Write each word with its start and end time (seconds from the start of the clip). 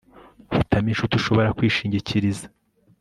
Hitamo 0.55 0.87
inshuti 0.91 1.13
ushobora 1.15 1.55
kwishingikiriza 1.57 2.45